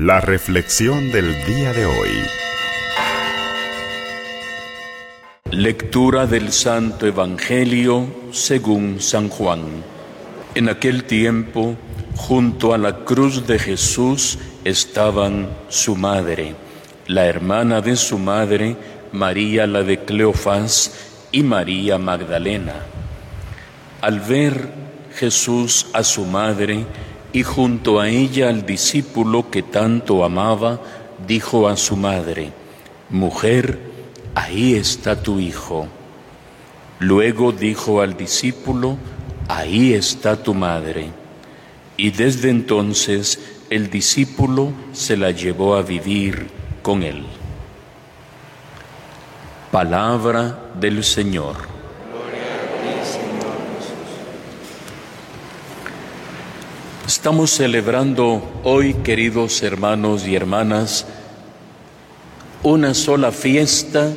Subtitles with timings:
[0.00, 2.10] La reflexión del día de hoy.
[5.50, 9.82] Lectura del Santo Evangelio según San Juan.
[10.54, 11.74] En aquel tiempo,
[12.14, 16.54] junto a la cruz de Jesús estaban su madre,
[17.08, 18.76] la hermana de su madre,
[19.10, 20.94] María la de Cleofás
[21.32, 22.74] y María Magdalena.
[24.00, 24.68] Al ver
[25.16, 26.86] Jesús a su madre,
[27.32, 30.80] y junto a ella al discípulo que tanto amaba,
[31.26, 32.52] dijo a su madre,
[33.10, 33.78] Mujer,
[34.34, 35.88] ahí está tu hijo.
[36.98, 38.96] Luego dijo al discípulo,
[39.48, 41.10] Ahí está tu madre.
[41.96, 46.48] Y desde entonces el discípulo se la llevó a vivir
[46.82, 47.24] con él.
[49.72, 51.77] Palabra del Señor.
[57.08, 61.06] Estamos celebrando hoy, queridos hermanos y hermanas,
[62.62, 64.12] una sola fiesta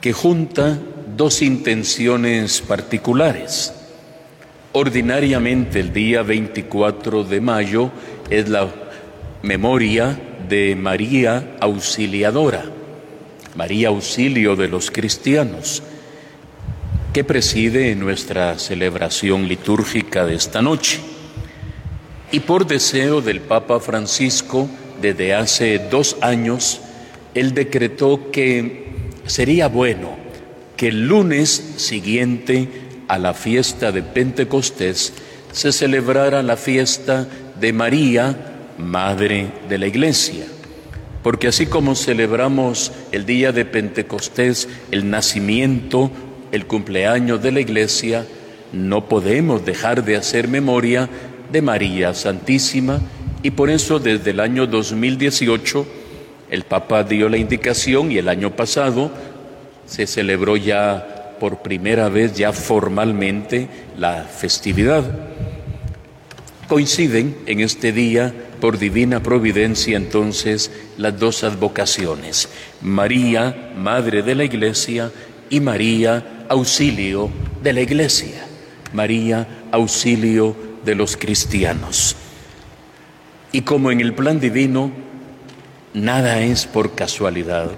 [0.00, 0.80] que junta
[1.16, 3.72] dos intenciones particulares.
[4.72, 7.92] Ordinariamente el día 24 de mayo
[8.30, 8.68] es la
[9.42, 12.64] memoria de María Auxiliadora,
[13.54, 15.84] María Auxilio de los cristianos,
[17.12, 21.14] que preside nuestra celebración litúrgica de esta noche
[22.36, 24.68] y por deseo del Papa Francisco,
[25.00, 26.82] desde hace dos años,
[27.32, 28.90] él decretó que
[29.24, 30.18] sería bueno
[30.76, 32.68] que el lunes siguiente
[33.08, 35.14] a la fiesta de Pentecostés
[35.50, 37.26] se celebrara la fiesta
[37.58, 38.36] de María,
[38.76, 40.44] Madre de la Iglesia.
[41.22, 46.10] Porque así como celebramos el día de Pentecostés, el nacimiento,
[46.52, 48.26] el cumpleaños de la Iglesia,
[48.74, 51.08] no podemos dejar de hacer memoria
[51.52, 53.00] de María Santísima
[53.42, 55.86] y por eso desde el año 2018
[56.50, 59.10] el Papa dio la indicación y el año pasado
[59.86, 65.04] se celebró ya por primera vez ya formalmente la festividad.
[66.68, 72.48] Coinciden en este día por divina providencia entonces las dos advocaciones,
[72.80, 75.12] María, Madre de la Iglesia,
[75.50, 77.30] y María, Auxilio
[77.62, 78.46] de la Iglesia.
[78.92, 80.56] María, Auxilio
[80.86, 82.16] de los cristianos.
[83.52, 84.90] Y como en el plan divino,
[85.92, 87.72] nada es por casualidad,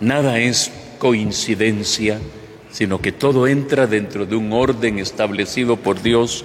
[0.00, 2.18] nada es coincidencia,
[2.72, 6.44] sino que todo entra dentro de un orden establecido por Dios,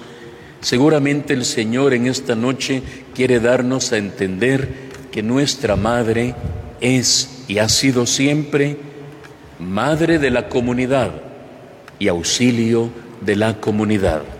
[0.60, 2.80] seguramente el Señor en esta noche
[3.16, 6.36] quiere darnos a entender que nuestra Madre
[6.80, 8.76] es y ha sido siempre
[9.58, 11.20] Madre de la comunidad
[11.98, 12.90] y auxilio
[13.20, 14.37] de la comunidad.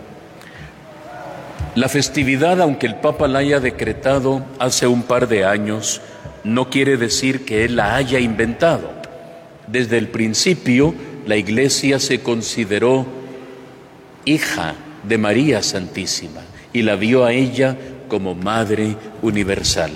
[1.75, 6.01] La festividad, aunque el Papa la haya decretado hace un par de años,
[6.45, 8.91] no quiere decir que él la haya inventado.
[9.67, 10.95] Desde el principio,
[11.27, 13.07] la Iglesia se consideró
[14.25, 14.75] hija
[15.07, 16.41] de María Santísima
[16.73, 17.77] y la vio a ella
[18.09, 19.91] como Madre Universal.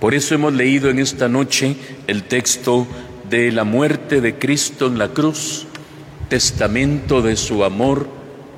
[0.00, 2.86] Por eso hemos leído en esta noche el texto
[3.28, 5.66] de la muerte de Cristo en la cruz,
[6.28, 8.08] testamento de su amor,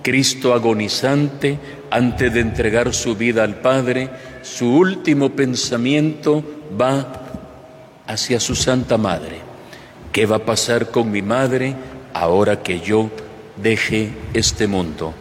[0.03, 1.59] Cristo agonizante,
[1.91, 4.11] antes de entregar su vida al Padre,
[4.43, 6.45] su último pensamiento
[6.81, 7.07] va
[8.07, 9.39] hacia su Santa Madre.
[10.13, 11.75] ¿Qué va a pasar con mi madre
[12.15, 13.11] ahora que yo
[13.63, 15.15] deje este mundo?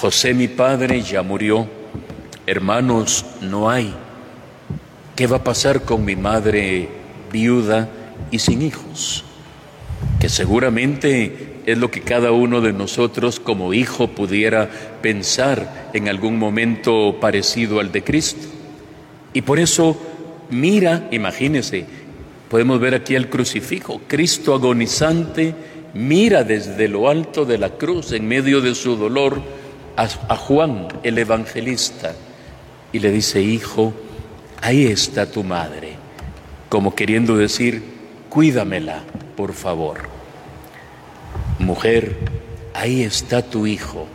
[0.00, 1.68] José mi padre ya murió,
[2.46, 3.94] hermanos no hay.
[5.14, 6.88] ¿Qué va a pasar con mi madre
[7.30, 7.88] viuda
[8.30, 9.24] y sin hijos?
[10.18, 14.68] Que seguramente es lo que cada uno de nosotros como hijo pudiera
[15.02, 18.46] pensar en algún momento parecido al de Cristo.
[19.32, 19.96] Y por eso
[20.50, 21.86] mira, imagínese,
[22.48, 25.54] podemos ver aquí el crucifijo, Cristo agonizante
[25.94, 29.40] mira desde lo alto de la cruz en medio de su dolor
[29.96, 32.14] a, Juan el evangelista
[32.92, 33.92] y le dice, hijo,
[34.62, 35.94] ahí está tu madre,
[36.68, 37.82] como queriendo decir,
[38.28, 39.04] cuídamela,
[39.36, 40.19] por favor
[41.70, 42.16] mujer,
[42.74, 44.08] ahí está tu hijo.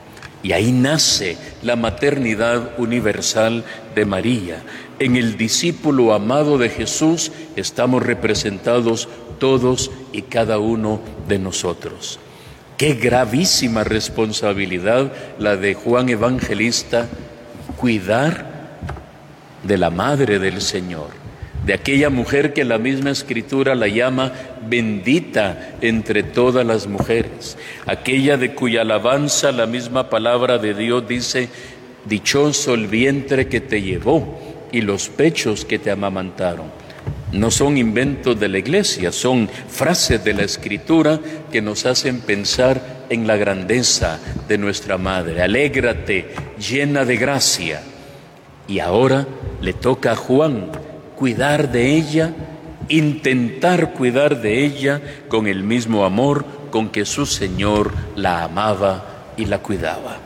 [0.43, 3.63] Y ahí nace la maternidad universal
[3.95, 4.61] de María.
[4.99, 9.07] En el discípulo amado de Jesús estamos representados
[9.39, 10.99] todos y cada uno
[11.29, 12.19] de nosotros.
[12.77, 17.07] Qué gravísima responsabilidad la de Juan Evangelista,
[17.77, 18.67] cuidar
[19.63, 21.24] de la madre del Señor
[21.65, 24.31] de aquella mujer que la misma escritura la llama
[24.67, 27.57] bendita entre todas las mujeres,
[27.87, 31.49] aquella de cuya alabanza la misma palabra de Dios dice,
[32.05, 34.39] dichoso el vientre que te llevó,
[34.71, 36.65] y los pechos que te amamantaron.
[37.31, 41.19] No son inventos de la iglesia, son frases de la escritura
[41.51, 45.41] que nos hacen pensar en la grandeza de nuestra madre.
[45.41, 46.27] Alégrate,
[46.59, 47.81] llena de gracia.
[48.67, 49.27] Y ahora
[49.61, 50.71] le toca a Juan
[51.15, 52.33] cuidar de ella,
[52.89, 59.45] intentar cuidar de ella con el mismo amor con que su Señor la amaba y
[59.45, 60.17] la cuidaba.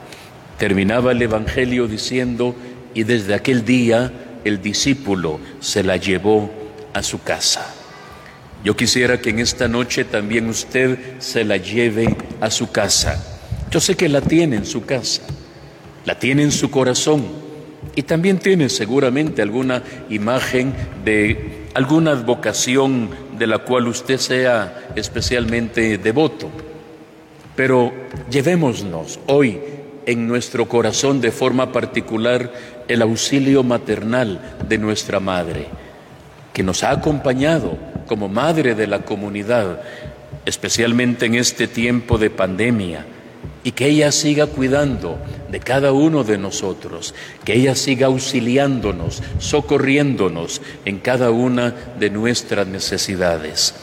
[0.57, 2.55] Terminaba el Evangelio diciendo,
[2.93, 4.11] y desde aquel día
[4.43, 6.49] el discípulo se la llevó
[6.93, 7.73] a su casa.
[8.63, 13.23] Yo quisiera que en esta noche también usted se la lleve a su casa.
[13.71, 15.21] Yo sé que la tiene en su casa,
[16.05, 17.48] la tiene en su corazón
[17.99, 20.73] y también tiene seguramente alguna imagen
[21.03, 26.49] de alguna vocación de la cual usted sea especialmente devoto.
[27.57, 27.91] Pero
[28.31, 29.59] llevémonos hoy
[30.05, 32.53] en nuestro corazón de forma particular
[32.87, 35.65] el auxilio maternal de nuestra madre,
[36.53, 39.81] que nos ha acompañado como madre de la comunidad,
[40.45, 43.05] especialmente en este tiempo de pandemia,
[43.63, 45.19] y que ella siga cuidando
[45.51, 47.13] de cada uno de nosotros,
[47.43, 53.75] que ella siga auxiliándonos, socorriéndonos en cada una de nuestras necesidades.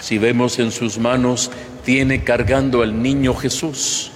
[0.00, 1.50] Si vemos en sus manos,
[1.84, 4.10] tiene cargando al niño Jesús.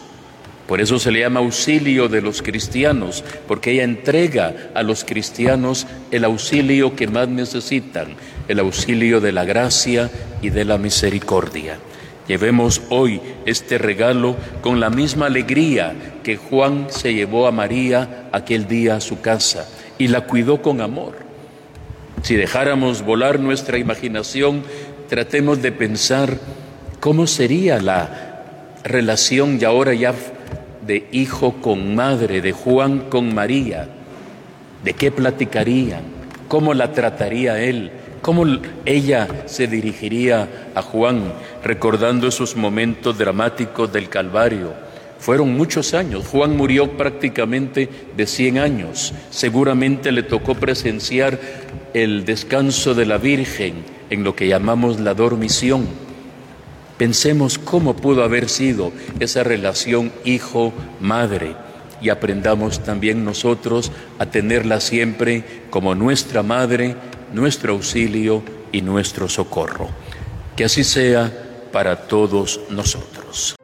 [0.66, 5.86] Por eso se le llama auxilio de los cristianos, porque ella entrega a los cristianos
[6.10, 8.16] el auxilio que más necesitan,
[8.48, 10.10] el auxilio de la gracia
[10.42, 11.78] y de la misericordia.
[12.28, 15.94] Llevemos hoy este regalo con la misma alegría
[16.24, 20.80] que Juan se llevó a María aquel día a su casa y la cuidó con
[20.80, 21.14] amor.
[22.22, 24.64] Si dejáramos volar nuestra imaginación,
[25.08, 26.38] tratemos de pensar
[26.98, 28.42] cómo sería la
[28.82, 30.12] relación y ahora ya
[30.84, 33.88] de hijo con madre, de Juan con María,
[34.82, 36.02] de qué platicarían,
[36.48, 37.92] cómo la trataría él,
[38.26, 38.44] cómo
[38.84, 41.32] ella se dirigiría a Juan,
[41.62, 44.74] recordando esos momentos dramáticos del Calvario.
[45.20, 51.38] Fueron muchos años, Juan murió prácticamente de 100 años, seguramente le tocó presenciar
[51.94, 53.74] el descanso de la Virgen
[54.10, 55.86] en lo que llamamos la dormición.
[56.98, 58.90] Pensemos cómo pudo haber sido
[59.20, 61.54] esa relación hijo-madre.
[62.02, 66.94] Y aprendamos también nosotros a tenerla siempre como nuestra madre,
[67.32, 68.42] nuestro auxilio
[68.72, 69.88] y nuestro socorro.
[70.56, 71.32] Que así sea
[71.72, 73.55] para todos nosotros.